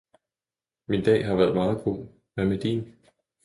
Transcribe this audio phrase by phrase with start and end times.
[0.87, 2.95] Min dag har været meget god, hvad med din?